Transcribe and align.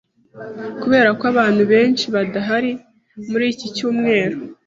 Kubera 0.81 1.09
ko 1.19 1.23
abantu 1.31 1.61
benshi 1.71 2.05
badahari 2.15 2.71
muri 3.29 3.45
iki 3.53 3.67
cyumweru, 3.75 4.37